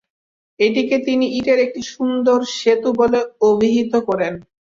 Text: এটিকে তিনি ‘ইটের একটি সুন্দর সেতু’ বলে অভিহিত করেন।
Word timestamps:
এটিকে 0.59 0.97
তিনি 1.07 1.25
‘ইটের 1.37 1.59
একটি 1.65 1.81
সুন্দর 1.93 2.39
সেতু’ 2.57 2.89
বলে 2.99 3.19
অভিহিত 3.49 3.93
করেন। 4.07 4.33